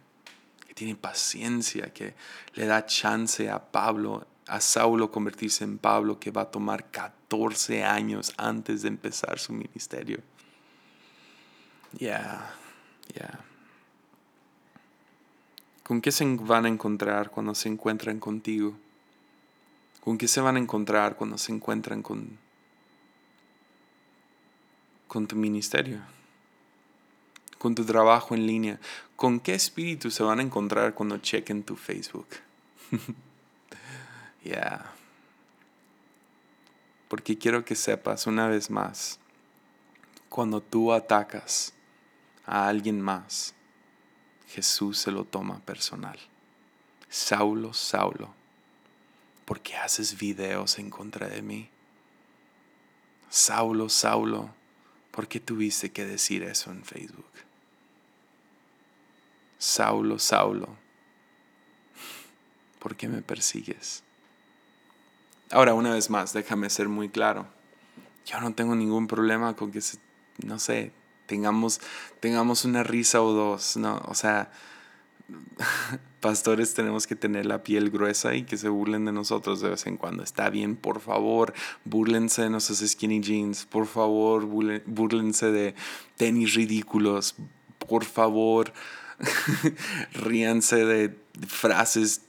[0.67, 2.15] que tiene paciencia, que
[2.55, 7.83] le da chance a Pablo, a Saulo convertirse en Pablo, que va a tomar 14
[7.83, 10.19] años antes de empezar su ministerio.
[11.93, 12.53] Ya,
[13.13, 13.39] ya.
[15.83, 18.73] ¿Con qué se van a encontrar cuando se encuentran contigo?
[19.99, 22.37] ¿Con qué se van a encontrar cuando se encuentran con,
[25.07, 25.99] con tu ministerio?
[27.57, 28.79] Con tu trabajo en línea.
[29.17, 32.27] ¿Con qué espíritu se van a encontrar cuando chequen tu Facebook?
[34.43, 34.93] Ya.
[37.07, 39.19] Porque quiero que sepas una vez más,
[40.27, 41.73] cuando tú atacas
[42.45, 43.55] a alguien más,
[44.53, 46.19] Jesús se lo toma personal.
[47.09, 48.31] Saulo, Saulo,
[49.45, 51.69] ¿por qué haces videos en contra de mí?
[53.29, 54.53] Saulo, Saulo,
[55.09, 57.31] ¿por qué tuviste que decir eso en Facebook?
[59.57, 60.69] Saulo, Saulo,
[62.77, 64.03] ¿por qué me persigues?
[65.49, 67.47] Ahora, una vez más, déjame ser muy claro.
[68.27, 69.81] Yo no tengo ningún problema con que,
[70.45, 70.91] no sé,
[71.33, 71.81] tengamos,
[72.19, 73.99] tengamos una risa o dos, ¿no?
[74.05, 74.51] O sea,
[76.19, 79.87] pastores tenemos que tener la piel gruesa y que se burlen de nosotros de vez
[79.87, 80.21] en cuando.
[80.21, 81.55] Está bien, por favor,
[81.85, 85.73] burlense de nuestros skinny jeans, por favor, burlense de
[86.17, 87.35] tenis ridículos,
[87.79, 88.71] por favor,
[90.13, 91.17] ríanse de
[91.47, 92.21] frases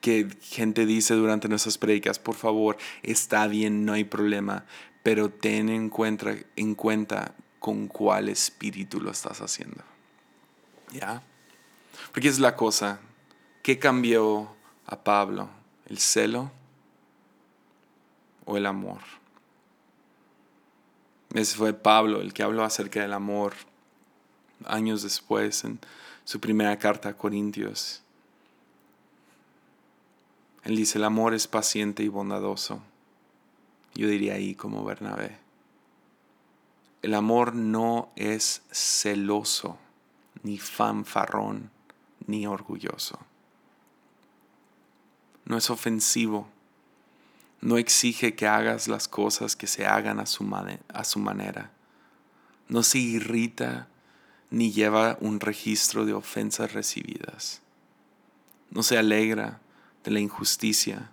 [0.00, 4.64] que gente dice durante nuestras predicas, por favor, está bien, no hay problema,
[5.04, 9.84] pero ten en cuenta, en cuenta con cuál espíritu lo estás haciendo.
[10.92, 11.22] ¿Ya?
[12.12, 12.98] Porque es la cosa,
[13.62, 14.56] ¿qué cambió
[14.86, 15.48] a Pablo?
[15.86, 16.50] ¿El celo
[18.46, 18.98] o el amor?
[21.34, 23.54] Ese fue Pablo el que habló acerca del amor
[24.64, 25.78] años después en
[26.24, 28.02] su primera carta a Corintios.
[30.64, 32.82] Él dice, el amor es paciente y bondadoso.
[33.94, 35.49] Yo diría ahí como Bernabé.
[37.02, 39.78] El amor no es celoso,
[40.42, 41.70] ni fanfarrón,
[42.26, 43.18] ni orgulloso.
[45.46, 46.48] No es ofensivo.
[47.62, 50.46] No exige que hagas las cosas que se hagan a su,
[50.88, 51.70] a su manera.
[52.68, 53.88] No se irrita
[54.50, 57.62] ni lleva un registro de ofensas recibidas.
[58.70, 59.60] No se alegra
[60.04, 61.10] de la injusticia,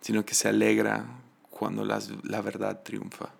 [0.00, 1.06] sino que se alegra
[1.50, 3.37] cuando la verdad triunfa.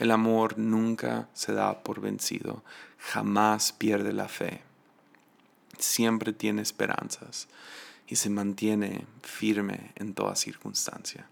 [0.00, 2.64] El amor nunca se da por vencido,
[2.98, 4.62] jamás pierde la fe,
[5.78, 7.48] siempre tiene esperanzas
[8.06, 11.26] y se mantiene firme en toda circunstancia.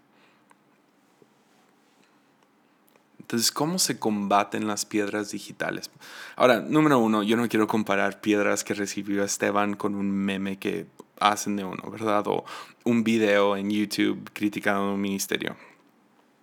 [3.17, 5.89] Entonces, ¿cómo se combaten las piedras digitales?
[6.35, 10.85] Ahora, número uno, yo no quiero comparar piedras que recibió Esteban con un meme que
[11.19, 12.27] hacen de uno, ¿verdad?
[12.27, 12.45] O
[12.83, 15.55] un video en YouTube criticando un ministerio.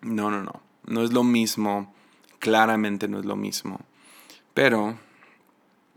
[0.01, 0.61] No, no, no.
[0.87, 1.95] No es lo mismo.
[2.47, 3.80] Claramente no es lo mismo.
[4.55, 4.97] Pero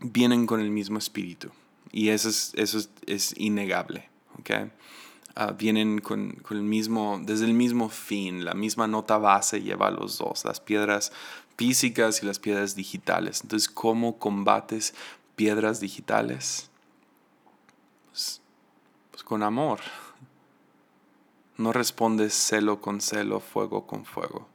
[0.00, 1.52] vienen con el mismo espíritu.
[1.92, 4.10] Y eso es, eso es, innegable.
[5.36, 9.90] Ah, vienen con, el mismo, desde el mismo fin, la misma nota base lleva a
[9.92, 11.12] los dos, las piedras
[11.56, 13.42] físicas y las piedras digitales.
[13.44, 14.92] Entonces, ¿cómo combates
[15.36, 16.68] piedras digitales?
[18.10, 18.42] Pues,
[19.12, 19.78] pues con amor.
[21.58, 24.49] No respondes celo con celo, fuego con fuego.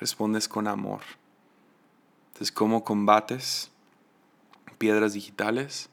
[0.00, 1.00] Respondes con amor.
[2.28, 3.70] Entonces, ¿cómo combates
[4.78, 5.90] piedras digitales?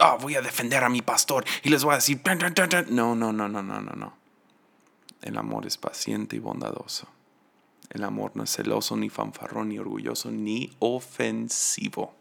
[0.00, 2.20] oh, voy a defender a mi pastor y les voy a decir,
[2.88, 4.12] no, no, no, no, no, no, no.
[5.22, 7.06] El amor es paciente y bondadoso.
[7.90, 12.14] El amor no es celoso, ni fanfarrón, ni orgulloso, ni ofensivo.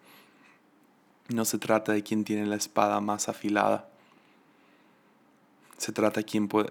[1.30, 3.88] No se trata de quien tiene la espada más afilada.
[5.80, 6.22] Se trata,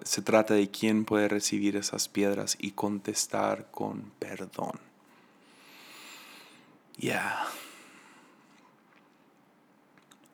[0.04, 4.78] se trata de quién puede recibir esas piedras y contestar con perdón.
[6.98, 7.46] Ya.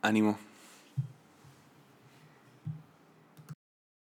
[0.02, 0.38] Ánimo.